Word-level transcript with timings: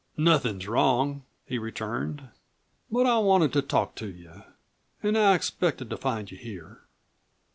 "Nothin' 0.17 0.57
is 0.57 0.67
wrong," 0.67 1.25
he 1.45 1.59
returned. 1.59 2.29
"But 2.89 3.05
I 3.05 3.19
wanted 3.19 3.53
to 3.53 3.61
talk 3.61 3.93
to 3.97 4.07
you, 4.07 4.41
an' 5.03 5.15
I 5.15 5.35
expected 5.35 5.91
to 5.91 5.95
find 5.97 6.31
you 6.31 6.39
here." 6.39 6.79